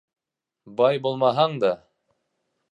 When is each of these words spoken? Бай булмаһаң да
Бай 0.79 1.01
булмаһаң 1.05 1.55
да 1.67 1.73